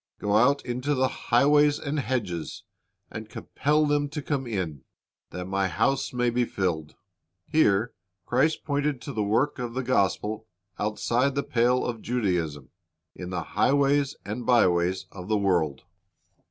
[0.17, 2.63] Go out into the highways and hedges,
[3.11, 4.83] and compel them to come in,
[5.29, 6.95] that my house may be filled."
[7.45, 7.93] Here
[8.25, 10.47] Christ pointed to the work of the gospel
[10.79, 12.71] outside the pale of Judaism,
[13.13, 15.83] in the highways and byways of the world.